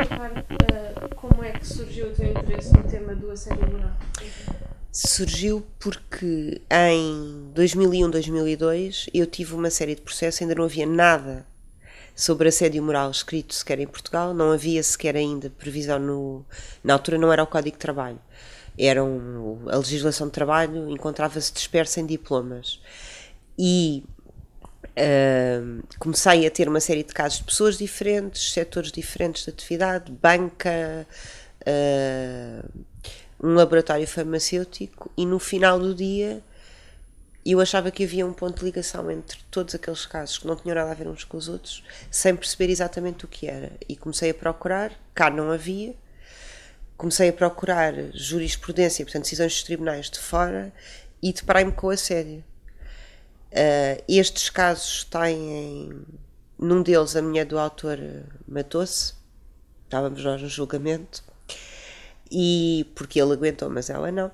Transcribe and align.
uh, 0.00 1.14
como 1.14 1.44
é 1.44 1.52
que 1.52 1.66
surgiu 1.66 2.08
o 2.08 2.12
teu 2.12 2.30
interesse 2.30 2.72
no 2.72 2.82
tema 2.84 3.14
do 3.14 3.30
assédio 3.30 3.70
moral? 3.70 3.92
Surgiu 4.92 5.66
porque 5.78 6.62
em 6.70 7.50
2001, 7.54 8.10
2002 8.10 9.10
eu 9.12 9.26
tive 9.26 9.54
uma 9.54 9.70
série 9.70 9.94
de 9.94 10.02
processos, 10.02 10.42
ainda 10.42 10.54
não 10.54 10.64
havia 10.64 10.86
nada 10.86 11.46
sobre 12.14 12.48
assédio 12.48 12.82
moral 12.82 13.10
escrito 13.10 13.54
sequer 13.54 13.80
em 13.80 13.86
Portugal, 13.86 14.32
não 14.32 14.52
havia 14.52 14.82
sequer 14.82 15.16
ainda 15.16 15.50
previsão 15.50 15.98
no. 15.98 16.44
Na 16.82 16.94
altura 16.94 17.18
não 17.18 17.32
era 17.32 17.42
o 17.42 17.46
Código 17.46 17.76
de 17.76 17.80
Trabalho, 17.80 18.20
era 18.78 19.02
um, 19.02 19.68
a 19.68 19.76
legislação 19.76 20.28
de 20.28 20.32
trabalho 20.32 20.90
encontrava-se 20.90 21.52
dispersa 21.52 22.00
em 22.00 22.06
diplomas. 22.06 22.80
E 23.58 24.04
comecei 25.98 26.46
a 26.46 26.50
ter 26.50 26.68
uma 26.68 26.80
série 26.80 27.02
de 27.02 27.12
casos 27.12 27.38
de 27.38 27.44
pessoas 27.44 27.76
diferentes, 27.76 28.52
setores 28.52 28.92
diferentes 28.92 29.44
de 29.44 29.50
atividade, 29.50 30.12
banca, 30.12 31.06
uh, 31.66 32.70
um 33.42 33.54
laboratório 33.54 34.06
farmacêutico, 34.06 35.10
e 35.16 35.26
no 35.26 35.38
final 35.38 35.78
do 35.78 35.94
dia 35.94 36.42
eu 37.44 37.60
achava 37.60 37.90
que 37.90 38.04
havia 38.04 38.24
um 38.26 38.32
ponto 38.32 38.60
de 38.60 38.64
ligação 38.64 39.10
entre 39.10 39.38
todos 39.50 39.74
aqueles 39.74 40.06
casos 40.06 40.38
que 40.38 40.46
não 40.46 40.56
tinham 40.56 40.76
nada 40.76 40.90
a 40.90 40.94
ver 40.94 41.06
uns 41.06 41.24
com 41.24 41.36
os 41.36 41.46
outros, 41.46 41.84
sem 42.10 42.34
perceber 42.34 42.70
exatamente 42.70 43.26
o 43.26 43.28
que 43.28 43.46
era. 43.46 43.72
E 43.86 43.96
comecei 43.96 44.30
a 44.30 44.34
procurar, 44.34 44.92
cá 45.14 45.28
não 45.28 45.50
havia, 45.50 45.94
comecei 46.96 47.28
a 47.28 47.32
procurar 47.32 47.92
jurisprudência, 48.14 49.04
portanto, 49.04 49.24
decisões 49.24 49.52
dos 49.52 49.62
tribunais 49.62 50.08
de 50.08 50.18
fora, 50.18 50.72
e 51.22 51.32
deparei-me 51.34 51.72
com 51.72 51.88
o 51.88 51.90
assédio. 51.90 52.42
Uh, 53.54 54.02
estes 54.08 54.50
casos 54.50 55.04
têm. 55.04 56.02
Num 56.58 56.82
deles, 56.82 57.14
a 57.14 57.22
mulher 57.22 57.44
do 57.44 57.58
autor 57.58 57.98
matou-se, 58.46 59.14
estávamos 59.84 60.22
nós 60.24 60.40
no 60.40 60.48
julgamento, 60.48 61.22
e 62.30 62.90
porque 62.94 63.20
ele 63.20 63.32
aguentou, 63.32 63.70
mas 63.70 63.90
ela 63.90 64.10
não. 64.10 64.28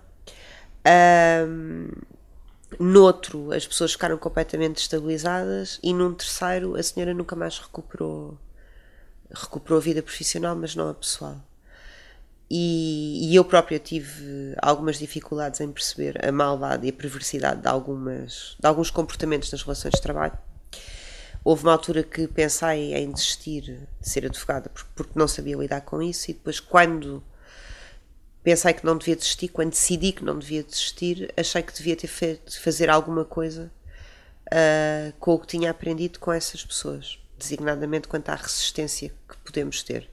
Uh, 0.87 2.07
Noutro, 2.79 3.53
as 3.53 3.67
pessoas 3.67 3.93
ficaram 3.93 4.17
completamente 4.17 4.79
estabilizadas 4.79 5.81
e 5.83 5.93
num 5.93 6.15
terceiro, 6.15 6.77
a 6.77 6.83
senhora 6.83 7.13
nunca 7.13 7.35
mais 7.35 7.59
recuperou 7.59 8.39
recuperou 9.33 9.79
a 9.79 9.83
vida 9.83 10.03
profissional, 10.03 10.57
mas 10.57 10.75
não 10.75 10.89
a 10.89 10.95
pessoal. 10.95 11.41
E, 12.51 13.31
e, 13.31 13.37
eu 13.37 13.45
própria 13.45 13.79
tive 13.79 14.57
algumas 14.61 14.99
dificuldades 14.99 15.61
em 15.61 15.71
perceber 15.71 16.27
a 16.27 16.33
maldade 16.33 16.85
e 16.85 16.91
a 16.91 16.93
perversidade 16.93 17.63
de, 17.63 17.69
algumas, 17.69 18.57
de 18.59 18.67
alguns 18.67 18.91
comportamentos 18.91 19.53
nas 19.53 19.63
relações 19.63 19.93
de 19.93 20.03
trabalho. 20.03 20.37
Houve 21.45 21.63
uma 21.63 21.73
altura 21.73 22.03
que 22.03 22.27
pensei 22.27 22.93
em 22.95 23.13
desistir 23.13 23.63
de 24.01 24.09
ser 24.09 24.27
advogada 24.27 24.69
porque 24.97 25.13
não 25.17 25.29
sabia 25.29 25.57
lidar 25.57 25.83
com 25.83 26.03
isso, 26.03 26.31
e 26.31 26.35
depois, 26.35 26.59
quando 26.59 27.23
pensei 28.43 28.73
que 28.73 28.85
não 28.85 28.99
devia 28.99 29.15
desistir, 29.15 29.49
quando 29.49 29.71
decidi 29.71 30.13
que 30.13 30.25
não 30.25 30.37
devia 30.37 30.65
desistir, 30.65 31.33
achei 31.37 31.63
que 31.63 31.73
devia 31.73 31.95
ter 31.95 32.09
feito 32.09 32.61
fazer 32.61 32.91
alguma 32.91 33.25
coisa 33.25 33.71
uh, 34.47 35.13
com 35.21 35.35
o 35.35 35.39
que 35.39 35.47
tinha 35.47 35.71
aprendido 35.71 36.19
com 36.19 36.33
essas 36.33 36.65
pessoas, 36.65 37.19
designadamente 37.39 38.09
quanto 38.09 38.29
à 38.29 38.35
resistência 38.35 39.13
que 39.29 39.37
podemos 39.45 39.83
ter. 39.85 40.11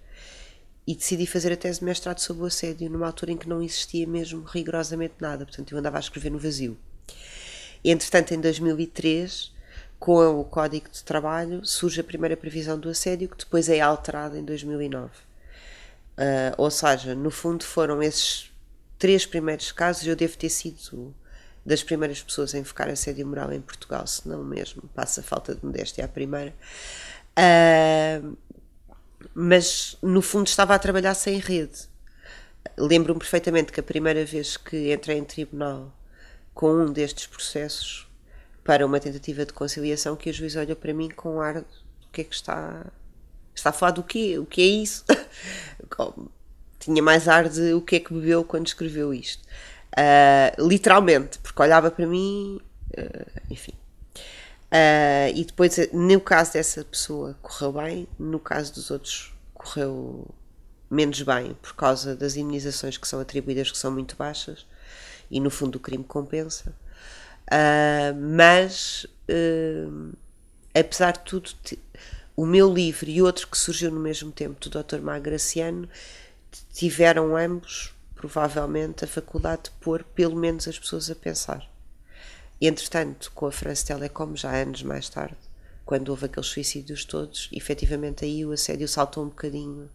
E 0.88 0.96
decidi 0.96 1.28
fazer 1.28 1.52
a 1.52 1.58
tese 1.58 1.80
de 1.80 1.86
mestrado 1.86 2.20
sobre 2.20 2.44
o 2.44 2.46
assédio 2.46 2.90
numa 2.90 3.06
altura 3.06 3.34
em 3.34 3.38
que 3.38 3.50
não 3.50 3.62
existia 3.62 4.08
mesmo 4.08 4.44
rigorosamente 4.44 5.16
nada, 5.20 5.46
portanto 5.46 5.72
eu 5.74 5.78
andava 5.78 5.98
a 5.98 6.00
escrever 6.00 6.32
no 6.32 6.40
vazio. 6.40 6.78
Entretanto, 7.84 8.34
em 8.34 8.40
2003, 8.40 9.52
com 10.00 10.40
o 10.40 10.44
Código 10.44 10.90
de 10.90 11.04
Trabalho, 11.04 11.66
surge 11.66 12.00
a 12.00 12.04
primeira 12.04 12.38
previsão 12.38 12.80
do 12.80 12.90
assédio, 12.90 13.30
que 13.30 13.38
depois 13.38 13.68
é 13.70 13.80
alterada 13.80 14.38
em 14.38 14.44
2009. 14.44 15.06
Uh, 15.06 16.54
ou 16.58 16.72
seja, 16.72 17.14
no 17.14 17.30
fundo 17.30 17.64
foram 17.64 18.02
esses 18.02 18.52
três 18.98 19.26
primeiros 19.26 19.72
casos, 19.72 20.08
eu 20.08 20.16
devo 20.16 20.38
ter 20.38 20.50
sido 20.50 21.14
das 21.66 21.84
primeiras 21.84 22.22
pessoas 22.22 22.56
a 22.56 22.58
enfocar 22.58 22.90
assédio 22.90 23.28
moral 23.28 23.52
em 23.52 23.62
Portugal, 23.62 24.08
se 24.08 24.28
não 24.28 24.44
mesmo, 24.44 24.84
passa 24.96 25.22
falta 25.22 25.54
de 25.54 25.64
modéstia 25.64 26.06
à 26.06 26.08
primeira. 26.08 26.54
Uh, 27.38 28.38
mas 29.34 29.98
no 30.02 30.22
fundo 30.22 30.48
estava 30.48 30.76
a 30.76 30.80
trabalhar 30.80 31.14
sem 31.14 31.40
rede. 31.40 31.88
Lembro-me 32.78 33.20
perfeitamente 33.20 33.72
que 33.72 33.80
a 33.80 33.84
primeira 33.84 34.26
vez 34.26 34.58
que 34.58 34.94
entrei 34.94 35.18
em 35.18 35.24
tribunal 35.24 35.94
com 36.54 36.72
um 36.72 36.92
destes 36.92 37.28
processos 37.28 38.08
para 38.64 38.86
uma 38.86 39.00
tentativa 39.00 39.46
de 39.46 39.54
conciliação, 39.54 40.16
que 40.16 40.30
o 40.30 40.34
juiz 40.34 40.56
olhou 40.56 40.76
para 40.76 40.94
mim 40.94 41.10
com 41.10 41.36
um 41.38 41.42
ar 41.42 41.58
o 41.58 41.66
que 42.12 42.22
é 42.22 42.24
que 42.24 42.36
está 42.36 42.86
Está 43.58 43.72
a 43.72 43.74
falar 43.74 43.92
do 43.92 44.04
quê? 44.04 44.38
O 44.38 44.46
que 44.46 44.62
é 44.62 44.66
isso? 44.66 45.04
Tinha 46.80 47.02
mais 47.02 47.28
ar 47.28 47.50
de 47.50 47.74
o 47.74 47.82
que 47.82 47.96
é 47.96 48.00
que 48.00 48.14
bebeu 48.14 48.44
quando 48.44 48.68
escreveu 48.68 49.12
isto. 49.12 49.44
Uh, 49.98 50.68
literalmente, 50.68 51.40
porque 51.40 51.60
olhava 51.60 51.90
para 51.90 52.06
mim, 52.06 52.62
uh, 52.92 53.42
enfim. 53.50 53.74
Uh, 54.68 55.32
e 55.34 55.46
depois, 55.46 55.78
no 55.94 56.20
caso 56.20 56.54
dessa 56.54 56.84
pessoa, 56.84 57.38
correu 57.42 57.72
bem, 57.72 58.08
no 58.20 58.40
caso 58.40 58.74
dos 58.74 58.92
outros, 58.92 59.34
correu 59.54 60.28
menos 60.90 61.22
bem, 61.22 61.54
por 61.62 61.74
causa 61.76 62.16
das 62.16 62.36
imunizações 62.36 62.98
que 62.98 63.08
são 63.08 63.20
atribuídas, 63.20 63.72
que 63.72 63.78
são 63.78 63.92
muito 63.92 64.16
baixas, 64.16 64.66
e 65.32 65.40
no 65.40 65.50
fundo 65.50 65.78
o 65.78 65.80
crime 65.80 66.04
compensa. 66.04 66.74
mas, 68.16 69.06
apesar 70.74 71.12
de 71.12 71.20
tudo, 71.20 71.52
o 72.36 72.46
meu 72.46 72.74
livro 72.74 73.10
e 73.10 73.22
outro 73.22 73.48
que 73.48 73.58
surgiu 73.58 73.92
no 73.92 74.00
mesmo 74.00 74.32
tempo, 74.32 74.70
do 74.70 74.84
Dr. 74.84 75.00
Magraciano, 75.02 75.90
tiveram 76.74 77.36
ambos, 77.36 77.94
provavelmente, 78.16 79.04
a 79.04 79.08
faculdade 79.08 79.64
de 79.64 79.72
pôr 79.82 80.04
pelo 80.04 80.36
menos 80.36 80.68
as 80.68 80.78
pessoas 80.78 81.10
a 81.10 81.16
pensar. 81.16 81.68
Entretanto, 82.60 83.32
com 83.34 83.46
a 83.46 83.52
France 83.52 83.86
Telecom, 83.86 84.36
já 84.36 84.52
anos 84.52 84.82
mais 84.82 85.08
tarde, 85.10 85.38
quando 85.86 86.10
houve 86.10 86.26
aqueles 86.26 86.48
suicídios 86.48 87.06
todos, 87.06 87.50
efetivamente 87.54 88.26
aí 88.26 88.46
o 88.46 88.52
assédio 88.52 88.88
saltou 88.88 89.24
um 89.24 89.30
bocadinho 89.30 89.90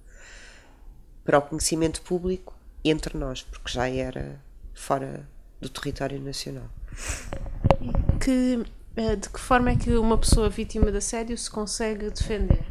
para 1.25 1.39
o 1.39 1.43
conhecimento 1.43 2.03
público 2.03 2.55
entre 2.85 3.19
nós, 3.19 3.43
porque 3.43 3.71
já 3.71 3.89
era 3.89 4.41
fora 4.75 5.29
do 5.61 5.69
território 5.69 6.21
nacional. 6.21 6.69
Que 8.21 8.65
eh, 8.97 9.17
de 9.17 9.29
que 9.29 9.41
forma 9.41 9.71
é 9.71 9.77
que 9.77 9.95
uma 9.95 10.19
pessoa 10.19 10.51
vítima 10.51 10.91
de 10.91 10.99
assédio 10.99 11.37
se 11.39 11.51
consegue 11.51 12.11
defender? 12.11 12.65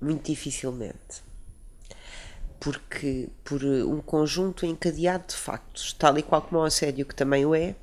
Muito 0.00 0.26
dificilmente. 0.26 1.22
Porque, 2.64 3.28
por 3.44 3.62
um 3.62 4.00
conjunto 4.00 4.64
encadeado 4.64 5.26
de 5.28 5.34
factos, 5.34 5.92
tal 5.92 6.16
e 6.16 6.22
qual 6.22 6.40
como 6.40 6.62
o 6.62 6.64
assédio, 6.64 7.04
que 7.04 7.14
também 7.14 7.44
o 7.44 7.54
é, 7.54 7.76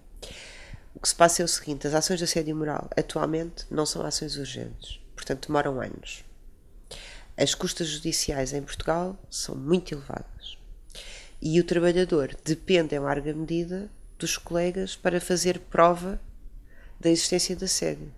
o 0.95 0.99
que 0.99 1.07
se 1.07 1.13
passa 1.13 1.43
é 1.43 1.45
o 1.45 1.47
seguinte: 1.47 1.85
as 1.85 1.93
ações 1.93 2.17
de 2.17 2.23
assédio 2.23 2.55
moral 2.55 2.89
atualmente 2.97 3.67
não 3.69 3.85
são 3.85 4.03
ações 4.03 4.37
urgentes, 4.37 4.99
portanto 5.15 5.47
demoram 5.47 5.79
anos. 5.79 6.25
As 7.37 7.53
custas 7.53 7.89
judiciais 7.89 8.53
em 8.53 8.63
Portugal 8.63 9.15
são 9.29 9.55
muito 9.55 9.93
elevadas 9.93 10.57
e 11.39 11.59
o 11.59 11.63
trabalhador 11.63 12.35
depende, 12.43 12.95
em 12.95 12.99
larga 12.99 13.35
medida, 13.35 13.87
dos 14.17 14.35
colegas 14.35 14.95
para 14.95 15.21
fazer 15.21 15.59
prova 15.59 16.19
da 16.99 17.09
existência 17.09 17.55
de 17.55 17.65
assédio. 17.65 18.11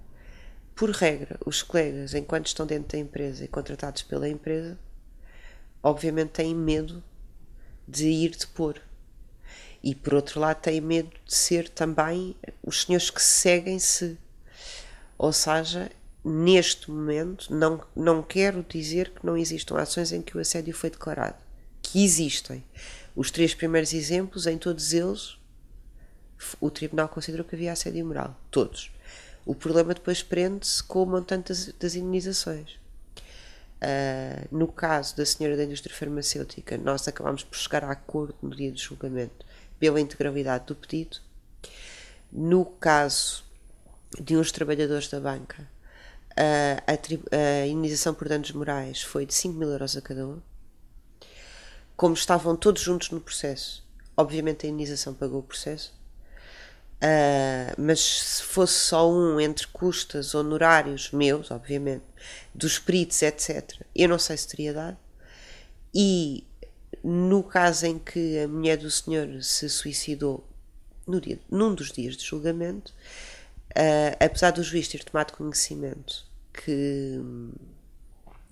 Por 0.74 0.92
regra, 0.92 1.38
os 1.46 1.62
colegas, 1.62 2.14
enquanto 2.14 2.48
estão 2.48 2.66
dentro 2.66 2.94
da 2.94 2.98
empresa 2.98 3.44
e 3.44 3.50
contratados 3.50 4.02
pela 4.02 4.30
empresa, 4.30 4.78
obviamente 5.84 6.30
têm 6.30 6.56
medo 6.56 7.04
de 7.88 8.08
ir 8.08 8.36
depor. 8.38 8.80
E 9.84 9.94
por 9.94 10.14
outro 10.14 10.40
lado, 10.40 10.62
têm 10.62 10.80
medo 10.80 11.12
de 11.26 11.36
ser 11.36 11.68
também 11.68 12.36
os 12.64 12.84
senhores 12.84 13.10
que 13.10 13.22
seguem-se. 13.22 14.18
Ou 15.18 15.34
seja, 15.34 15.92
neste 16.24 16.90
momento, 16.90 17.54
não, 17.54 17.84
não 17.94 18.24
quero 18.24 18.64
dizer 18.64 19.10
que 19.10 19.26
não 19.26 19.36
existam 19.36 19.78
ações 19.78 20.14
em 20.14 20.22
que 20.22 20.38
o 20.38 20.40
assédio 20.40 20.74
foi 20.74 20.90
declarado. 20.90 21.36
Que 21.82 22.04
existem. 22.04 22.64
Os 23.14 23.30
três 23.30 23.54
primeiros 23.54 23.94
exemplos, 23.94 24.48
em 24.48 24.58
todos 24.58 24.94
eles, 24.94 25.38
o 26.62 26.72
tribunal 26.72 27.10
considerou 27.10 27.46
que 27.46 27.56
havia 27.56 27.74
assédio 27.74 28.06
moral. 28.06 28.40
Todos. 28.50 28.90
O 29.46 29.54
problema 29.54 29.94
depois 29.94 30.24
prende-se 30.24 30.82
com 30.82 31.04
o 31.04 31.06
montante 31.06 31.50
das, 31.50 31.68
das 31.74 31.96
indenizações. 31.96 32.80
Uh, 33.84 34.48
no 34.50 34.70
caso 34.70 35.18
da 35.18 35.26
senhora 35.26 35.58
da 35.58 35.66
indústria 35.66 35.94
farmacêutica, 35.94 36.78
nós 36.78 37.06
acabámos 37.06 37.44
por 37.44 37.58
chegar 37.58 37.84
a 37.84 37.92
acordo 37.92 38.34
no 38.42 38.56
dia 38.56 38.72
do 38.72 38.80
julgamento 38.80 39.46
pela 39.78 40.00
integralidade 40.00 40.68
do 40.68 40.76
pedido. 40.76 41.18
No 42.32 42.64
caso 42.64 43.44
de 44.18 44.38
uns 44.38 44.54
trabalhadores 44.54 45.10
da 45.10 45.20
banca, 45.20 45.68
uh, 46.32 46.82
a, 46.88 47.64
a, 47.64 47.68
indenização 47.68 48.14
por 48.14 48.30
danos 48.30 48.52
morais 48.54 49.02
foi 49.02 49.26
de 49.26 49.34
5 49.34 49.54
mil 49.54 49.70
euros 49.70 49.98
a 49.98 50.02
cada 50.02 50.26
um. 50.26 50.42
Como 51.98 52.14
estavam 52.14 52.56
todos 52.56 52.82
juntos 52.82 53.10
no 53.10 53.20
processo, 53.20 53.86
obviamente 54.16 54.66
a 54.66 54.70
indenização 54.70 55.14
pagou 55.14 55.42
o 55.42 55.44
processo 55.44 55.94
Uh, 57.04 57.76
mas 57.78 58.00
se 58.00 58.44
fosse 58.44 58.76
só 58.76 59.12
um 59.12 59.38
entre 59.38 59.68
custas, 59.68 60.34
honorários 60.34 61.12
meus, 61.12 61.52
obviamente, 61.52 62.06
dos 62.56 62.80
peritos, 62.80 63.22
etc., 63.22 63.82
eu 63.94 64.08
não 64.08 64.18
sei 64.18 64.38
se 64.38 64.48
teria 64.48 64.74
dado. 64.74 64.98
E 65.94 66.48
no 67.04 67.44
caso 67.44 67.86
em 67.86 68.00
que 68.00 68.40
a 68.40 68.48
mulher 68.48 68.78
do 68.78 68.90
senhor 68.90 69.44
se 69.44 69.68
suicidou 69.68 70.48
no 71.06 71.20
dia, 71.20 71.38
num 71.52 71.76
dos 71.76 71.92
dias 71.92 72.16
de 72.16 72.24
julgamento, 72.24 72.94
uh, 73.72 74.16
apesar 74.24 74.52
do 74.52 74.64
juiz 74.64 74.88
ter 74.88 75.04
tomado 75.04 75.34
conhecimento 75.34 76.26
que, 76.54 77.20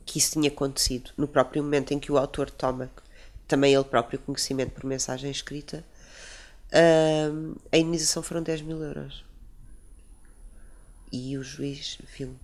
que 0.06 0.20
isso 0.20 0.34
tinha 0.34 0.50
acontecido 0.50 1.12
no 1.16 1.28
próprio 1.28 1.64
momento 1.64 1.94
em 1.94 2.00
que 2.00 2.12
o 2.12 2.18
autor 2.18 2.52
toma 2.52 2.92
também 3.48 3.74
ele 3.74 3.84
próprio 3.86 4.20
conhecimento 4.20 4.72
por 4.72 4.86
mensagem 4.86 5.32
escrita, 5.32 5.86
uh, 6.74 7.60
a 7.72 7.78
indenização 7.78 8.24
foram 8.24 8.44
10 8.44 8.62
mil 8.62 8.82
euros. 8.82 9.24
E 11.12 11.38
o 11.38 11.44
juiz 11.44 11.98
viu. 12.18 12.36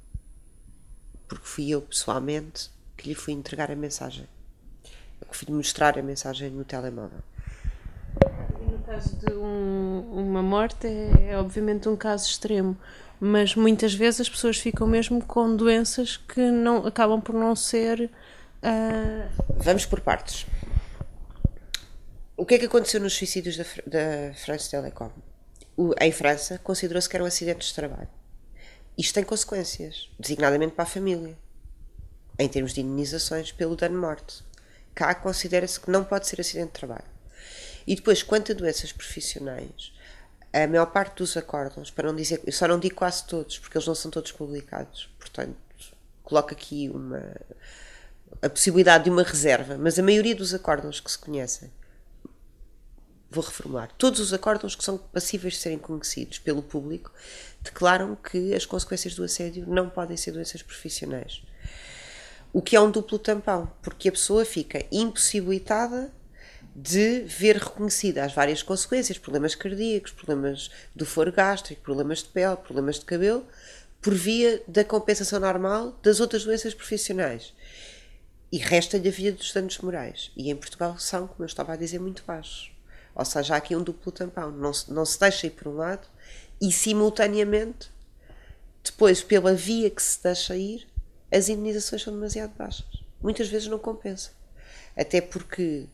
Porque 1.28 1.46
fui 1.46 1.70
eu 1.70 1.82
pessoalmente 1.82 2.70
que 2.96 3.10
lhe 3.10 3.16
fui 3.16 3.34
entregar 3.34 3.72
a 3.72 3.76
mensagem. 3.76 4.28
Eu 5.22 5.28
fui 5.32 5.54
mostrar 5.54 5.98
a 5.98 6.02
mensagem 6.02 6.50
no 6.50 6.64
telemóvel. 6.64 7.20
E 8.62 8.72
no 8.72 8.80
caso 8.80 9.16
de 9.18 9.34
um, 9.34 10.12
uma 10.12 10.42
morte, 10.42 10.88
é, 10.88 11.32
é 11.32 11.38
obviamente 11.38 11.88
um 11.90 11.96
caso 11.96 12.28
extremo 12.28 12.78
mas 13.20 13.56
muitas 13.56 13.94
vezes 13.94 14.22
as 14.22 14.30
pessoas 14.30 14.58
ficam 14.58 14.88
mesmo 14.88 15.24
com 15.24 15.56
doenças 15.56 16.18
que 16.18 16.52
não 16.52 16.86
acabam 16.86 17.20
por 17.20 17.34
não 17.34 17.56
ser. 17.56 18.10
Uh... 18.62 19.44
Vamos 19.58 19.86
por 19.86 20.00
partes. 20.02 20.46
O 22.40 22.46
que 22.46 22.54
é 22.54 22.60
que 22.60 22.66
aconteceu 22.66 23.02
nos 23.02 23.16
suicídios 23.16 23.58
da, 23.58 23.64
da 23.88 24.34
France 24.36 24.70
Telecom? 24.70 25.12
O, 25.76 25.96
em 26.00 26.12
França, 26.12 26.60
considerou-se 26.60 27.10
que 27.10 27.16
eram 27.16 27.26
acidentes 27.26 27.70
de 27.70 27.74
trabalho. 27.74 28.08
Isto 28.96 29.16
tem 29.16 29.24
consequências, 29.24 30.08
designadamente 30.20 30.74
para 30.74 30.84
a 30.84 30.88
família, 30.88 31.36
em 32.38 32.48
termos 32.48 32.76
de 32.76 32.82
indenizações 32.82 33.52
pelo 33.52 33.76
dano-morte. 33.76 34.44
Cá 34.94 35.16
considera-se 35.16 35.80
que 35.80 35.90
não 35.90 36.04
pode 36.04 36.28
ser 36.28 36.40
acidente 36.40 36.68
de 36.68 36.74
trabalho. 36.74 37.10
E 37.88 37.96
depois, 37.96 38.22
quanto 38.22 38.52
a 38.52 38.56
doenças 38.56 38.92
profissionais, 38.92 39.92
a 40.54 40.68
maior 40.68 40.86
parte 40.92 41.16
dos 41.16 41.36
acórdãos, 41.36 41.90
para 41.90 42.08
não 42.08 42.16
dizer, 42.16 42.40
eu 42.46 42.54
só 42.54 42.68
não 42.68 42.78
digo 42.78 42.94
quase 42.94 43.26
todos, 43.26 43.58
porque 43.58 43.80
eles 43.80 43.88
não 43.88 43.96
são 43.96 44.12
todos 44.12 44.32
publicados, 44.32 45.10
portanto, 45.18 45.58
coloco 46.22 46.54
aqui 46.54 46.88
uma 46.94 47.36
a 48.44 48.50
possibilidade 48.50 49.06
de 49.06 49.10
uma 49.10 49.24
reserva, 49.24 49.76
mas 49.76 49.98
a 49.98 50.04
maioria 50.04 50.36
dos 50.36 50.54
acórdãos 50.54 51.00
que 51.00 51.10
se 51.10 51.18
conhecem 51.18 51.72
vou 53.30 53.44
reformular, 53.44 53.92
todos 53.98 54.20
os 54.20 54.34
acórdãos 54.34 54.76
que 54.76 54.84
são 54.84 54.98
passíveis 54.98 55.56
de 55.56 55.60
serem 55.60 55.78
conhecidos 55.78 56.40
pelo 56.40 56.62
público 56.62 57.12
declaram 57.62 58.16
que 58.16 58.54
as 58.54 58.66
consequências 58.66 59.16
do 59.16 59.24
assédio 59.24 59.66
não 59.68 59.90
podem 59.90 60.16
ser 60.16 60.32
doenças 60.32 60.62
profissionais. 60.62 61.42
O 62.54 62.62
que 62.62 62.76
é 62.76 62.82
um 62.82 62.90
duplo 62.90 63.20
tampão, 63.20 63.72
porque 63.82 64.10
a 64.10 64.12
pessoa 64.12 64.46
fica 64.46 64.86
impossibilitada 64.92 66.12
de 66.76 67.22
ver 67.22 67.58
reconhecidas 67.58 68.26
as 68.26 68.34
várias 68.34 68.64
consequências, 68.64 69.18
problemas 69.18 69.56
cardíacos, 69.56 70.12
problemas 70.12 70.70
do 70.96 71.06
foro 71.06 71.32
gástrico, 71.32 71.82
problemas 71.82 72.20
de 72.20 72.30
pele, 72.30 72.56
problemas 72.56 73.00
de 73.00 73.06
cabelo, 73.06 73.46
por 74.00 74.14
via 74.14 74.62
da 74.68 74.84
compensação 74.84 75.40
normal 75.40 76.00
das 76.04 76.20
outras 76.20 76.46
doenças 76.46 76.74
profissionais. 76.74 77.54
E 78.52 78.60
resta-lhe 78.60 79.10
a 79.10 79.12
via 79.12 79.32
dos 79.32 79.52
danos 79.52 79.78
morais. 79.80 80.32
E 80.38 80.50
em 80.50 80.56
Portugal 80.56 80.98
são, 81.00 81.28
como 81.28 81.44
eu 81.44 81.48
estava 81.48 81.74
a 81.74 81.76
dizer, 81.76 82.00
muito 82.00 82.24
baixos. 82.26 82.77
Ou 83.18 83.26
seja, 83.26 83.56
há 83.56 83.58
aqui 83.58 83.76
um 83.76 83.82
duplo 83.82 84.12
tampão. 84.12 84.52
Não 84.52 84.72
se, 84.72 84.94
não 84.94 85.04
se 85.04 85.20
deixa 85.20 85.48
ir 85.48 85.50
por 85.50 85.68
um 85.68 85.78
lado 85.78 86.08
e, 86.62 86.72
simultaneamente, 86.72 87.92
depois, 88.84 89.24
pela 89.24 89.56
via 89.56 89.90
que 89.90 90.02
se 90.02 90.22
deixa 90.22 90.56
ir, 90.56 90.88
as 91.32 91.50
indenizações 91.50 92.04
são 92.04 92.14
demasiado 92.14 92.54
baixas. 92.56 92.86
Muitas 93.20 93.48
vezes 93.48 93.68
não 93.68 93.80
compensa. 93.80 94.30
Até 94.96 95.20
porque, 95.20 95.88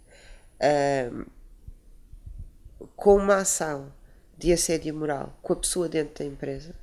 com 2.97 3.15
uma 3.15 3.37
ação 3.37 3.89
de 4.37 4.51
assédio 4.51 4.93
moral 4.93 5.33
com 5.41 5.53
a 5.53 5.55
pessoa 5.55 5.87
dentro 5.87 6.21
da 6.21 6.29
empresa, 6.29 6.75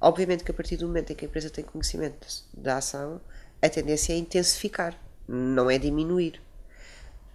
obviamente 0.00 0.42
que 0.42 0.50
a 0.50 0.54
partir 0.54 0.76
do 0.76 0.88
momento 0.88 1.12
em 1.12 1.14
que 1.14 1.24
a 1.24 1.28
empresa 1.28 1.50
tem 1.50 1.62
conhecimento 1.64 2.26
da 2.52 2.78
ação, 2.78 3.20
a 3.62 3.68
tendência 3.68 4.12
é 4.12 4.16
intensificar, 4.16 4.98
não 5.28 5.70
é 5.70 5.78
diminuir. 5.78 6.42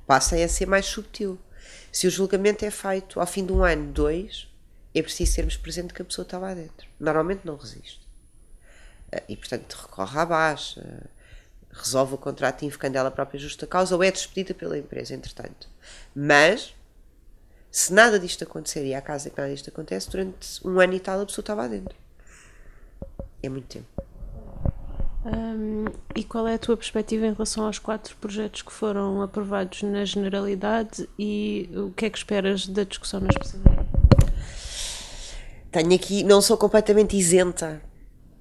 Passa 0.05 0.35
a 0.35 0.47
ser 0.49 0.65
mais 0.65 0.85
subtil. 0.85 1.39
Se 1.91 2.07
o 2.07 2.09
julgamento 2.09 2.63
é 2.65 2.71
feito 2.71 3.19
ao 3.19 3.27
fim 3.27 3.45
de 3.45 3.51
um 3.51 3.63
ano, 3.63 3.91
dois, 3.91 4.47
é 4.93 5.01
preciso 5.01 5.33
sermos 5.33 5.57
presentes 5.57 5.95
que 5.95 6.01
a 6.01 6.05
pessoa 6.05 6.23
está 6.23 6.37
lá 6.37 6.53
dentro. 6.53 6.87
Normalmente 6.99 7.41
não 7.45 7.55
resiste. 7.55 8.01
Eh, 9.11 9.23
e, 9.29 9.37
portanto, 9.37 9.73
recorre 9.73 10.19
à 10.19 10.25
baixa, 10.25 11.09
resolve 11.71 12.15
o 12.15 12.17
contrato 12.17 12.63
invocando 12.63 12.97
ela 12.97 13.11
própria 13.11 13.39
justa 13.39 13.67
causa 13.67 13.95
ou 13.95 14.03
é 14.03 14.11
despedida 14.11 14.53
pela 14.53 14.77
empresa, 14.77 15.13
entretanto. 15.13 15.69
Mas, 16.15 16.75
se 17.71 17.93
nada 17.93 18.19
disto 18.19 18.43
acontecer, 18.43 18.85
e 18.85 18.93
há 18.93 19.01
casos 19.01 19.27
em 19.27 19.29
que 19.29 19.37
nada 19.39 19.53
disto 19.53 19.69
acontece, 19.69 20.09
durante 20.09 20.67
um 20.67 20.79
ano 20.79 20.93
e 20.93 20.99
tal 20.99 21.21
a 21.21 21.25
pessoa 21.25 21.43
está 21.43 21.53
lá 21.53 21.67
dentro. 21.67 21.95
É 23.41 23.49
muito 23.49 23.67
tempo. 23.67 24.08
Um, 25.25 25.85
e 26.15 26.23
qual 26.23 26.47
é 26.47 26.53
a 26.53 26.59
tua 26.59 26.77
perspectiva 26.77 27.25
em 27.25 27.33
relação 27.33 27.65
aos 27.65 27.77
quatro 27.77 28.15
projetos 28.17 28.61
que 28.61 28.71
foram 28.71 29.21
aprovados 29.21 29.83
na 29.83 30.05
generalidade 30.05 31.09
e 31.19 31.69
o 31.75 31.91
que 31.91 32.05
é 32.05 32.09
que 32.09 32.17
esperas 32.17 32.65
da 32.65 32.85
discussão 32.85 33.19
na 33.19 33.27
especialidade? 33.27 33.89
Tenho 35.71 35.93
aqui, 35.93 36.23
não 36.23 36.41
sou 36.41 36.57
completamente 36.57 37.17
isenta, 37.17 37.81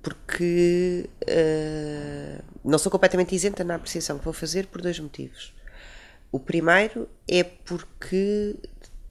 porque 0.01 1.11
uh, 1.25 2.45
não 2.65 2.79
sou 2.79 2.91
completamente 2.93 3.35
isenta 3.35 3.65
na 3.65 3.75
apreciação 3.75 4.19
que 4.19 4.25
vou 4.25 4.33
fazer 4.33 4.69
por 4.69 4.81
dois 4.81 4.99
motivos. 5.01 5.53
O 6.31 6.39
primeiro 6.39 7.09
é 7.27 7.43
porque, 7.43 8.57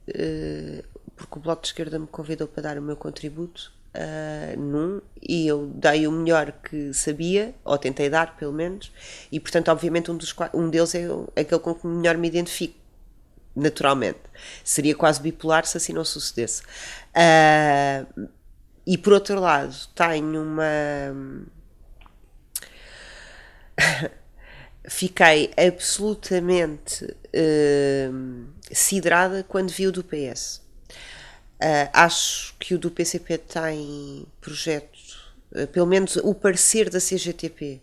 uh, 0.08 0.84
porque 1.14 1.38
o 1.38 1.40
Bloco 1.40 1.62
de 1.62 1.68
Esquerda 1.68 1.98
me 1.98 2.06
convidou 2.06 2.48
para 2.48 2.62
dar 2.62 2.78
o 2.78 2.82
meu 2.82 2.96
contributo 2.96 3.77
uh, 3.94 4.60
num 4.60 5.00
e 5.20 5.46
eu 5.46 5.66
dei 5.74 6.06
o 6.06 6.12
melhor 6.12 6.52
que 6.52 6.92
sabia, 6.94 7.54
ou 7.64 7.76
tentei 7.76 8.08
dar 8.08 8.36
pelo 8.36 8.52
menos, 8.52 8.92
e 9.30 9.40
portanto, 9.40 9.68
obviamente, 9.68 10.10
um, 10.10 10.16
dos, 10.16 10.34
um 10.54 10.70
deles 10.70 10.94
é 10.94 11.06
aquele 11.40 11.60
com 11.60 11.74
que 11.74 11.86
melhor 11.86 12.16
me 12.16 12.28
identifico, 12.28 12.78
naturalmente. 13.54 14.20
Seria 14.62 14.94
quase 14.94 15.20
bipolar 15.20 15.66
se 15.66 15.76
assim 15.76 15.92
não 15.92 16.04
sucedesse. 16.04 16.62
Uh, 17.12 18.28
e 18.86 18.96
por 18.96 19.12
outro 19.12 19.38
lado, 19.40 19.74
tenho 19.94 20.42
uma. 20.42 20.64
Fiquei 24.88 25.50
absolutamente 25.54 27.04
uh, 27.04 28.46
siderada 28.72 29.44
quando 29.46 29.70
vi 29.70 29.86
o 29.86 29.92
do 29.92 30.02
PS. 30.02 30.66
Uh, 31.60 31.90
acho 31.92 32.54
que 32.56 32.72
o 32.72 32.78
do 32.78 32.88
PCP 32.88 33.36
tem 33.36 34.24
projeto, 34.40 34.96
uh, 35.50 35.66
pelo 35.66 35.86
menos 35.86 36.14
o 36.14 36.32
parecer 36.32 36.88
da 36.88 37.00
CGTP 37.00 37.80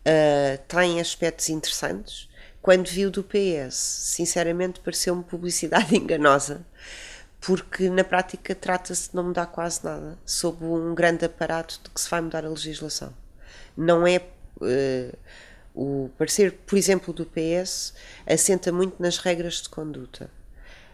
uh, 0.00 0.58
tem 0.66 1.00
aspectos 1.00 1.48
interessantes. 1.48 2.28
Quando 2.60 2.88
vi 2.88 3.06
o 3.06 3.12
do 3.12 3.22
PS, 3.22 3.74
sinceramente, 3.74 4.80
pareceu-me 4.80 5.22
publicidade 5.22 5.94
enganosa, 5.96 6.66
porque 7.40 7.88
na 7.88 8.02
prática 8.02 8.56
trata-se 8.56 9.10
de 9.10 9.14
não 9.16 9.24
mudar 9.24 9.46
quase 9.46 9.84
nada, 9.84 10.18
sob 10.26 10.64
um 10.64 10.92
grande 10.92 11.24
aparato 11.24 11.80
de 11.84 11.90
que 11.90 12.00
se 12.00 12.10
vai 12.10 12.20
mudar 12.20 12.44
a 12.44 12.48
legislação. 12.48 13.14
Não 13.76 14.04
é. 14.06 14.20
o 15.74 16.10
parecer, 16.18 16.52
por 16.66 16.76
exemplo, 16.76 17.12
do 17.14 17.24
PS 17.24 17.94
assenta 18.26 18.72
muito 18.72 19.00
nas 19.00 19.18
regras 19.18 19.62
de 19.62 19.68
conduta 19.68 20.28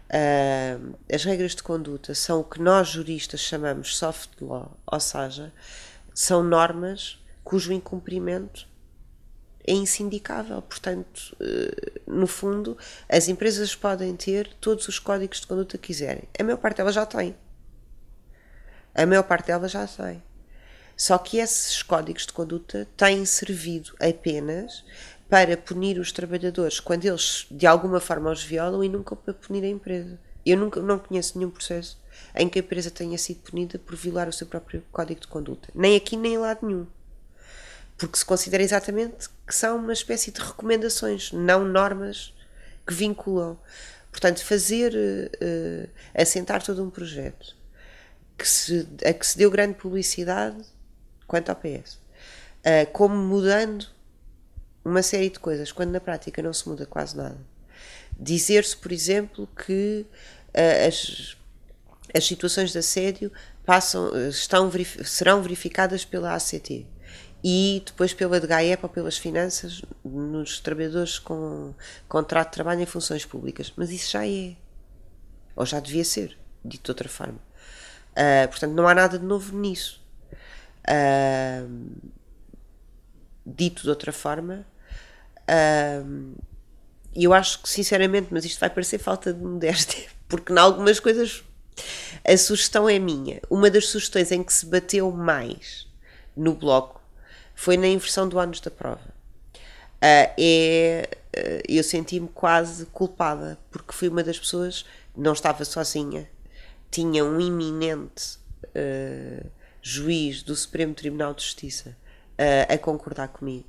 Uh, 0.09 0.97
as 1.11 1.23
regras 1.23 1.53
de 1.53 1.61
conduta 1.61 2.15
são 2.15 2.39
o 2.39 2.43
que 2.43 2.59
nós 2.59 2.87
juristas 2.87 3.41
chamamos 3.41 3.95
soft 3.95 4.41
law, 4.41 4.75
ou 4.87 4.99
seja, 4.99 5.53
são 6.15 6.43
normas 6.43 7.23
cujo 7.43 7.71
incumprimento 7.71 8.67
é 9.67 9.73
insindicável. 9.73 10.61
Portanto, 10.63 11.37
uh, 11.39 12.11
no 12.11 12.25
fundo, 12.25 12.75
as 13.07 13.27
empresas 13.27 13.75
podem 13.75 14.15
ter 14.15 14.51
todos 14.59 14.87
os 14.87 14.97
códigos 14.97 15.41
de 15.41 15.47
conduta 15.47 15.77
que 15.77 15.87
quiserem. 15.87 16.23
A 16.39 16.43
maior 16.43 16.57
parte 16.57 16.77
delas 16.77 16.95
já 16.95 17.05
tem. 17.05 17.35
A 18.95 19.05
maior 19.05 19.23
parte 19.23 19.47
delas 19.47 19.71
já 19.71 19.85
tem. 19.85 20.23
Só 20.97 21.17
que 21.17 21.37
esses 21.37 21.83
códigos 21.83 22.25
de 22.25 22.33
conduta 22.33 22.87
têm 22.97 23.25
servido 23.25 23.95
apenas 24.01 24.83
para 25.29 25.55
punir 25.55 25.99
os 25.99 26.11
trabalhadores 26.11 26.79
quando 26.79 27.05
eles 27.05 27.45
de 27.51 27.67
alguma 27.67 27.99
forma 27.99 28.31
os 28.31 28.43
violam 28.43 28.83
e 28.83 28.89
nunca 28.89 29.15
para 29.15 29.33
punir 29.33 29.63
a 29.63 29.67
empresa. 29.67 30.19
Eu 30.45 30.57
nunca, 30.57 30.81
não 30.81 30.97
conheço 30.97 31.37
nenhum 31.37 31.51
processo 31.51 31.99
em 32.35 32.49
que 32.49 32.57
a 32.57 32.61
empresa 32.61 32.89
tenha 32.89 33.17
sido 33.17 33.41
punida 33.41 33.77
por 33.77 33.95
violar 33.95 34.27
o 34.27 34.33
seu 34.33 34.47
próprio 34.47 34.83
código 34.91 35.21
de 35.21 35.27
conduta. 35.27 35.69
Nem 35.75 35.95
aqui, 35.95 36.17
nem 36.17 36.33
em 36.33 36.37
lado 36.37 36.65
nenhum. 36.65 36.87
Porque 37.97 38.17
se 38.17 38.25
considera 38.25 38.63
exatamente 38.63 39.29
que 39.45 39.53
são 39.53 39.77
uma 39.77 39.93
espécie 39.93 40.31
de 40.31 40.39
recomendações, 40.39 41.31
não 41.31 41.63
normas 41.63 42.33
que 42.87 42.93
vinculam. 42.93 43.59
Portanto, 44.09 44.43
fazer, 44.43 44.93
uh, 44.95 45.89
assentar 46.15 46.63
todo 46.63 46.83
um 46.83 46.89
projeto 46.89 47.55
que 48.37 48.47
se, 48.47 48.87
a 49.05 49.13
que 49.13 49.27
se 49.27 49.37
deu 49.37 49.51
grande 49.51 49.75
publicidade 49.75 50.57
quanto 51.27 51.49
ao 51.49 51.55
PS, 51.55 51.93
uh, 51.93 52.91
como 52.91 53.15
mudando 53.15 53.85
uma 54.83 55.01
série 55.01 55.29
de 55.29 55.39
coisas, 55.39 55.71
quando 55.71 55.91
na 55.91 55.99
prática 55.99 56.41
não 56.41 56.53
se 56.53 56.67
muda 56.67 56.85
quase 56.85 57.15
nada. 57.15 57.37
Dizer-se, 58.19 58.75
por 58.75 58.91
exemplo, 58.91 59.47
que 59.47 60.05
uh, 60.49 60.87
as, 60.87 61.37
as 62.13 62.25
situações 62.25 62.71
de 62.71 62.77
assédio 62.77 63.31
passam, 63.65 64.11
estão, 64.29 64.71
serão 65.03 65.41
verificadas 65.41 66.03
pela 66.03 66.35
ACT 66.35 66.85
e 67.43 67.81
depois 67.85 68.13
pela 68.13 68.39
DGAEP 68.39 68.83
ou 68.83 68.89
pelas 68.89 69.17
finanças 69.17 69.81
nos 70.03 70.59
trabalhadores 70.59 71.17
com 71.17 71.73
contrato 72.07 72.47
de 72.47 72.53
trabalho 72.53 72.81
em 72.81 72.85
funções 72.85 73.25
públicas. 73.25 73.71
Mas 73.75 73.91
isso 73.91 74.11
já 74.11 74.27
é. 74.27 74.55
Ou 75.55 75.65
já 75.65 75.79
devia 75.79 76.03
ser, 76.03 76.37
dito 76.63 76.83
de 76.85 76.91
outra 76.91 77.07
forma. 77.07 77.39
Uh, 78.11 78.47
portanto, 78.49 78.73
não 78.73 78.87
há 78.87 78.93
nada 78.93 79.17
de 79.17 79.25
novo 79.25 79.57
nisso. 79.57 80.01
Uh, 80.83 82.09
dito 83.55 83.83
de 83.83 83.89
outra 83.89 84.11
forma, 84.11 84.65
uh, 85.49 86.35
eu 87.15 87.33
acho 87.33 87.61
que, 87.61 87.69
sinceramente, 87.69 88.27
mas 88.31 88.45
isto 88.45 88.59
vai 88.59 88.69
parecer 88.69 88.97
falta 88.99 89.33
de 89.33 89.43
modéstia, 89.43 90.07
porque 90.27 90.53
em 90.53 90.57
algumas 90.57 90.99
coisas 90.99 91.43
a 92.25 92.37
sugestão 92.37 92.87
é 92.87 92.99
minha. 92.99 93.41
Uma 93.49 93.69
das 93.69 93.87
sugestões 93.87 94.31
em 94.31 94.43
que 94.43 94.53
se 94.53 94.65
bateu 94.65 95.11
mais 95.11 95.87
no 96.35 96.53
bloco 96.53 97.01
foi 97.55 97.77
na 97.77 97.87
inversão 97.87 98.27
do 98.27 98.39
ânus 98.39 98.59
da 98.59 98.71
prova. 98.71 99.19
Uh, 100.01 100.31
é, 100.37 101.09
uh, 101.35 101.61
eu 101.67 101.83
senti-me 101.83 102.29
quase 102.29 102.85
culpada, 102.87 103.57
porque 103.69 103.91
fui 103.91 104.07
uma 104.07 104.23
das 104.23 104.39
pessoas, 104.39 104.85
não 105.15 105.33
estava 105.33 105.65
sozinha, 105.65 106.29
tinha 106.89 107.25
um 107.25 107.39
iminente 107.39 108.37
uh, 108.63 109.45
juiz 109.81 110.41
do 110.41 110.55
Supremo 110.55 110.93
Tribunal 110.93 111.33
de 111.33 111.43
Justiça 111.43 111.97
uh, 112.39 112.73
a 112.73 112.77
concordar 112.77 113.27
comigo. 113.27 113.67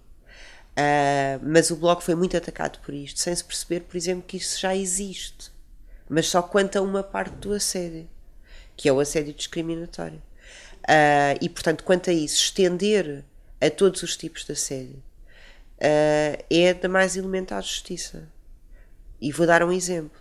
Uh, 0.70 1.42
mas 1.42 1.70
o 1.70 1.76
Bloco 1.76 2.02
foi 2.02 2.14
muito 2.14 2.36
atacado 2.36 2.78
por 2.80 2.94
isto, 2.94 3.18
sem 3.18 3.34
se 3.34 3.44
perceber, 3.44 3.80
por 3.80 3.96
exemplo, 3.96 4.22
que 4.26 4.36
isso 4.36 4.58
já 4.58 4.74
existe, 4.74 5.50
mas 6.08 6.28
só 6.28 6.40
quanto 6.40 6.76
a 6.76 6.82
uma 6.82 7.02
parte 7.02 7.34
do 7.34 7.52
assédio, 7.52 8.08
que 8.76 8.88
é 8.88 8.92
o 8.92 9.00
assédio 9.00 9.34
discriminatório. 9.34 10.22
e, 11.40 11.48
portanto, 11.48 11.84
quanto 11.84 12.10
a 12.10 12.12
isso, 12.12 12.36
estender 12.36 13.24
a 13.60 13.70
todos 13.70 14.02
os 14.02 14.16
tipos 14.16 14.44
de 14.44 14.52
assédio 14.52 15.02
é 15.78 16.74
da 16.74 16.88
mais 16.88 17.16
elementar 17.16 17.62
justiça. 17.62 18.28
E 19.20 19.30
vou 19.30 19.46
dar 19.46 19.62
um 19.62 19.70
exemplo. 19.70 20.18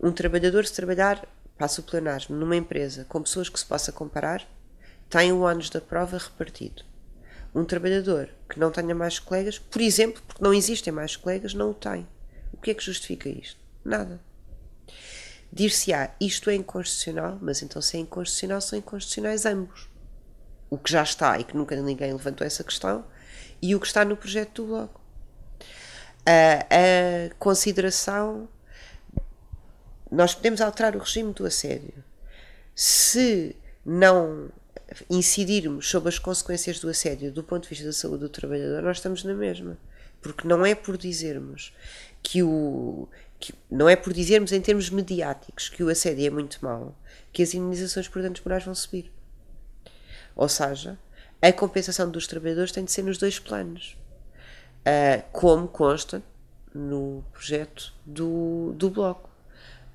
Um 0.00 0.10
trabalhador, 0.10 0.66
se 0.66 0.72
trabalhar 0.72 1.26
passo 1.58 1.80
o 1.80 1.84
pleonasmo, 1.84 2.36
numa 2.36 2.56
empresa 2.56 3.04
com 3.08 3.22
pessoas 3.22 3.48
que 3.48 3.58
se 3.58 3.66
possa 3.66 3.92
comparar, 3.92 4.46
tem 5.08 5.32
o 5.32 5.40
ônus 5.40 5.70
da 5.70 5.80
prova 5.80 6.18
repartido. 6.18 6.84
Um 7.56 7.64
trabalhador 7.64 8.28
que 8.46 8.60
não 8.60 8.70
tenha 8.70 8.94
mais 8.94 9.18
colegas, 9.18 9.58
por 9.58 9.80
exemplo, 9.80 10.22
porque 10.26 10.44
não 10.44 10.52
existem 10.52 10.92
mais 10.92 11.16
colegas, 11.16 11.54
não 11.54 11.70
o 11.70 11.74
tem. 11.74 12.06
O 12.52 12.58
que 12.58 12.70
é 12.70 12.74
que 12.74 12.84
justifica 12.84 13.30
isto? 13.30 13.58
Nada. 13.82 14.20
Dir-se-á, 15.50 16.14
isto 16.20 16.50
é 16.50 16.54
inconstitucional, 16.54 17.38
mas 17.40 17.62
então 17.62 17.80
se 17.80 17.96
é 17.96 18.00
inconstitucional, 18.00 18.60
são 18.60 18.78
inconstitucionais 18.78 19.46
ambos. 19.46 19.88
O 20.68 20.76
que 20.76 20.92
já 20.92 21.02
está 21.02 21.38
e 21.38 21.44
que 21.44 21.56
nunca 21.56 21.74
ninguém 21.76 22.12
levantou 22.12 22.46
essa 22.46 22.62
questão, 22.62 23.06
e 23.62 23.74
o 23.74 23.80
que 23.80 23.86
está 23.86 24.04
no 24.04 24.18
projeto 24.18 24.62
do 24.62 24.68
Bloco. 24.68 25.00
A, 26.26 27.30
a 27.30 27.34
consideração 27.38 28.50
nós 30.10 30.34
podemos 30.34 30.60
alterar 30.60 30.94
o 30.94 30.98
regime 30.98 31.32
do 31.32 31.46
assédio. 31.46 32.04
Se 32.74 33.56
não 33.82 34.50
incidirmos 35.10 35.88
sobre 35.88 36.08
as 36.08 36.18
consequências 36.18 36.78
do 36.80 36.88
assédio 36.88 37.32
do 37.32 37.42
ponto 37.42 37.64
de 37.64 37.70
vista 37.70 37.84
da 37.84 37.92
saúde 37.92 38.20
do 38.20 38.28
trabalhador, 38.28 38.82
nós 38.82 38.98
estamos 38.98 39.24
na 39.24 39.34
mesma. 39.34 39.76
Porque 40.20 40.46
não 40.46 40.64
é 40.64 40.74
por 40.74 40.96
dizermos 40.96 41.72
que 42.22 42.42
o. 42.42 43.08
Que, 43.38 43.52
não 43.70 43.88
é 43.88 43.94
por 43.94 44.12
dizermos 44.12 44.50
em 44.50 44.60
termos 44.60 44.88
mediáticos 44.88 45.68
que 45.68 45.82
o 45.82 45.88
assédio 45.88 46.26
é 46.26 46.30
muito 46.30 46.58
mau 46.62 46.96
que 47.32 47.42
as 47.42 47.52
indenizações 47.52 48.08
por 48.08 48.22
danos 48.22 48.40
morais 48.40 48.64
vão 48.64 48.74
subir. 48.74 49.12
Ou 50.34 50.48
seja, 50.48 50.98
a 51.42 51.52
compensação 51.52 52.10
dos 52.10 52.26
trabalhadores 52.26 52.72
tem 52.72 52.82
de 52.82 52.90
ser 52.90 53.02
nos 53.02 53.18
dois 53.18 53.38
planos. 53.38 53.96
Uh, 54.80 55.22
como 55.32 55.68
consta 55.68 56.22
no 56.76 57.24
projeto 57.32 57.92
do, 58.04 58.72
do 58.76 58.90
Bloco. 58.90 59.28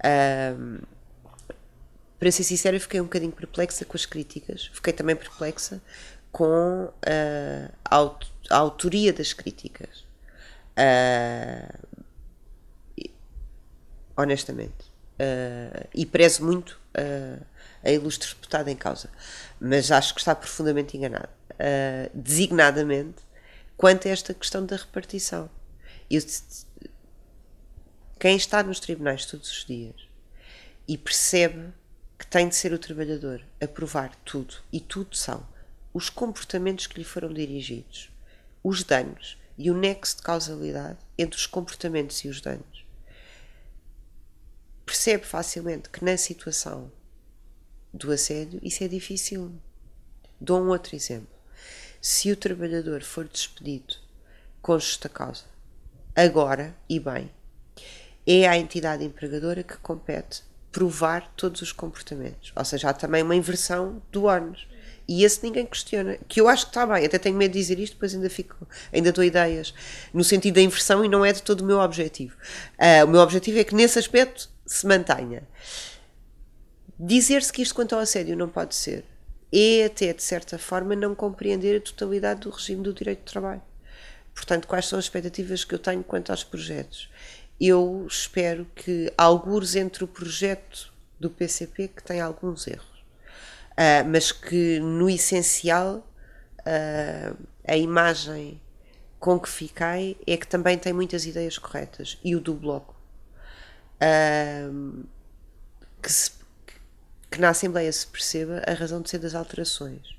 Um, 0.04 0.80
para 2.22 2.32
ser 2.32 2.44
sincera, 2.44 2.80
fiquei 2.80 3.02
um 3.02 3.06
bocadinho 3.06 3.32
perplexa 3.32 3.84
com 3.84 3.98
as 3.98 4.06
críticas. 4.06 4.70
Fiquei 4.72 4.94
também 4.94 5.16
perplexa 5.16 5.82
com 6.32 6.84
uh, 6.86 7.74
a, 7.84 7.96
aut 7.96 8.32
a, 8.48 8.58
autoria 8.58 9.12
das 9.12 9.34
críticas. 9.34 10.06
Uh, 10.78 11.80
honestamente. 14.16 14.92
Uh, 15.20 15.90
e 15.96 16.06
prezo 16.06 16.46
muito 16.46 16.80
a 17.84 17.90
ilustre 17.90 18.30
deputada 18.30 18.70
em 18.70 18.76
causa. 18.76 19.10
Mas 19.60 19.90
acho 19.90 20.14
que 20.14 20.22
está 20.22 20.36
profundamente 20.36 20.96
enganado. 20.96 21.30
designadamente 22.14 23.18
quanto 23.76 24.08
a 24.08 24.12
esta 24.12 24.32
questão 24.32 24.64
da 24.64 24.76
repartição. 24.76 25.50
Eu 26.08 26.22
quem 28.20 28.36
está 28.36 28.62
nos 28.62 28.80
tribunais 28.80 29.26
todos 29.26 29.50
os 29.50 29.66
dias 29.66 29.96
e 30.88 30.96
percebe 31.00 31.81
que 32.22 32.28
tem 32.28 32.48
de 32.48 32.56
ser 32.56 32.72
o 32.72 32.78
trabalhador 32.78 33.44
a 33.60 33.68
provar 33.68 34.16
tudo, 34.18 34.54
e 34.72 34.80
tudo 34.80 35.16
são 35.16 35.44
os 35.92 36.08
comportamentos 36.08 36.86
que 36.86 37.00
lhe 37.00 37.04
foram 37.04 37.34
dirigidos, 37.34 38.12
os 38.64 38.84
danos 38.84 39.40
e 39.58 39.72
o 39.72 39.74
nexo 39.76 40.18
de 40.18 40.22
causalidade 40.22 41.00
entre 41.18 41.36
os 41.36 41.48
comportamentos 41.48 42.18
e 42.20 42.28
os 42.28 42.40
danos. 42.40 42.86
Percebe 44.86 45.26
facilmente 45.26 45.90
que 45.90 46.06
na 46.06 46.16
situação 46.16 46.92
do 47.92 48.12
assédio 48.12 48.60
isso 48.62 48.84
é 48.84 48.88
difícil. 48.88 49.52
Dou 50.40 50.62
um 50.62 50.68
outro 50.68 50.96
exemplo. 50.96 51.36
Se 52.00 52.32
o 52.32 52.38
trabalhador 52.38 53.02
for 53.02 53.28
despedido 53.28 53.96
com 54.62 54.78
justa 54.78 55.10
causa, 55.10 55.46
agora 56.16 56.78
e 56.88 57.00
bem, 57.00 57.32
é 58.28 58.48
à 58.48 58.56
entidade 58.56 59.04
empregadora 59.04 59.64
que 59.64 59.78
compete 59.78 60.51
provar 60.72 61.32
todos 61.36 61.62
os 61.62 61.72
comportamentos. 61.72 62.54
Ou 62.56 62.66
seja, 62.66 62.90
há 62.90 62.94
também 62.94 63.22
uma 63.22 63.36
inversão 63.36 64.02
do 64.12 64.24
ônus. 64.26 64.68
E 65.08 65.24
esse 65.24 65.44
ninguém 65.44 65.66
questiona. 65.66 66.18
Que 66.28 66.40
eu 66.40 66.48
acho 66.48 66.66
que 66.66 66.70
está 66.70 66.86
bem, 66.86 67.06
até 67.06 67.18
tenho 67.18 67.36
medo 67.36 67.52
de 67.52 67.60
dizer 67.60 67.80
isto, 67.80 67.94
depois 67.94 68.14
ainda 68.14 68.30
fico, 68.30 68.68
ainda 68.94 69.12
dou 69.12 69.24
ideias 69.24 69.74
no 70.14 70.24
sentido 70.24 70.56
da 70.56 70.62
inversão 70.62 71.04
e 71.04 71.10
não 71.10 71.26
é 71.26 71.34
de 71.34 71.44
todo 71.44 71.62
o 71.62 71.66
meu 71.66 71.80
objetivo. 71.80 72.36
Uh, 72.80 73.06
o 73.06 73.08
meu 73.10 73.22
objetivo 73.22 73.60
é 73.60 73.64
que 73.64 73.76
nesse 73.76 74.00
aspecto 74.00 74.50
se 74.66 74.88
mantenha. 74.88 75.44
Dizer-se 76.98 77.52
que 77.52 77.62
isto 77.62 77.76
quanto 77.76 77.94
ao 77.94 78.02
assédio 78.02 78.38
não 78.38 78.48
pode 78.48 78.76
ser 78.76 79.04
é 79.52 79.86
até, 79.86 80.14
de 80.14 80.24
certa 80.24 80.58
forma, 80.58 80.96
não 80.96 81.14
compreender 81.14 81.78
a 81.78 81.82
totalidade 81.82 82.42
do 82.42 82.50
regime 82.50 82.82
do 82.82 82.94
direito 82.94 83.20
de 83.20 83.26
trabalho. 83.26 83.62
Portanto, 84.34 84.66
quais 84.66 84.86
são 84.86 84.98
as 84.98 85.06
expectativas 85.06 85.66
que 85.66 85.76
eu 85.76 85.80
tenho 85.80 86.04
quanto 86.04 86.32
aos 86.32 86.44
projetos? 86.44 87.10
Eu 87.62 88.08
espero 88.10 88.66
que 88.74 89.14
alguns 89.16 89.76
entre 89.76 90.04
o 90.04 90.08
projeto 90.08 90.92
do 91.20 91.30
PCP 91.30 91.90
que 91.90 92.04
tem 92.04 92.20
alguns 92.20 92.66
erros, 92.66 93.06
uh, 93.74 94.04
mas 94.10 94.32
que 94.32 94.80
no 94.80 95.08
essencial 95.08 95.98
uh, 96.62 97.38
a 97.68 97.78
imagem 97.78 98.60
com 99.20 99.40
que 99.40 99.48
fiquei 99.48 100.18
é 100.26 100.36
que 100.36 100.48
também 100.48 100.76
tem 100.76 100.92
muitas 100.92 101.28
ideias 101.28 101.60
corretas. 101.60 102.18
E 102.24 102.36
o 102.36 102.40
do 102.40 102.56
bloco 102.56 102.96
uh, 104.02 105.06
que, 106.02 106.12
se, 106.12 106.32
que 107.30 107.40
na 107.40 107.50
Assembleia 107.50 107.92
se 107.92 108.08
perceba 108.08 108.64
a 108.66 108.74
razão 108.74 109.04
de 109.04 109.10
ser 109.12 109.20
das 109.20 109.36
alterações. 109.36 110.18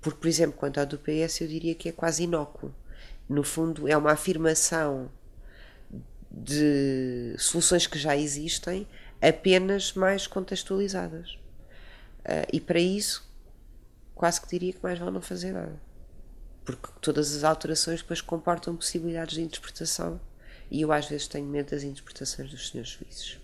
Porque 0.00 0.18
por 0.18 0.26
exemplo 0.26 0.58
quanto 0.58 0.80
ao 0.80 0.86
do 0.86 0.98
PS 0.98 1.42
eu 1.42 1.46
diria 1.46 1.76
que 1.76 1.88
é 1.88 1.92
quase 1.92 2.24
inócuo. 2.24 2.74
No 3.28 3.44
fundo 3.44 3.86
é 3.86 3.96
uma 3.96 4.10
afirmação 4.10 5.08
de 6.30 7.34
soluções 7.38 7.86
que 7.86 7.98
já 7.98 8.16
existem, 8.16 8.86
apenas 9.20 9.92
mais 9.94 10.26
contextualizadas. 10.26 11.32
Uh, 12.20 12.46
e 12.52 12.60
para 12.60 12.78
isso, 12.78 13.28
quase 14.14 14.40
que 14.40 14.48
diria 14.48 14.72
que 14.72 14.82
mais 14.82 14.98
vale 14.98 15.10
não 15.10 15.22
fazer 15.22 15.52
nada. 15.52 15.80
Porque 16.64 16.88
todas 17.00 17.34
as 17.34 17.42
alterações 17.42 18.00
depois 18.00 18.20
comportam 18.20 18.76
possibilidades 18.76 19.34
de 19.34 19.42
interpretação 19.42 20.20
e 20.70 20.82
eu 20.82 20.92
às 20.92 21.06
vezes 21.06 21.26
tenho 21.26 21.46
medo 21.46 21.70
das 21.70 21.82
interpretações 21.82 22.50
dos 22.50 22.68
senhores 22.68 22.92
juízes. 22.92 23.39